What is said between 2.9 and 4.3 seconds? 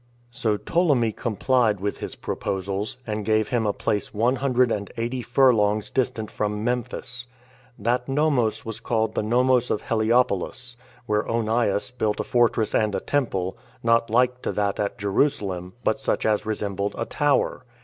and gave him a place